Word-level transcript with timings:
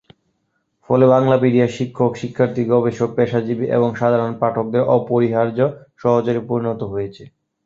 ফলে 0.89 1.05
বাংলাপিডিয়া 1.07 1.67
শিক্ষক, 1.77 2.11
শিক্ষার্থী, 2.21 2.61
গবেষক, 2.73 3.09
পেশাজীবী 3.17 3.65
এবং 3.77 3.89
সাধারণ 3.95 4.31
পাঠকদের 4.41 4.83
অপরিহার্য 4.97 5.59
সহচরে 6.01 6.41
পরিণত 6.49 6.81
হয়েছে। 6.93 7.23